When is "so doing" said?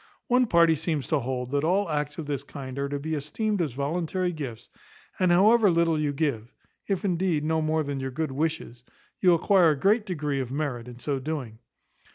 10.97-11.59